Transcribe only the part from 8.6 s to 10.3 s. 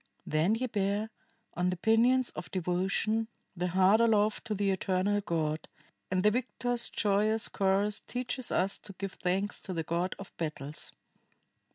to give thanks to the God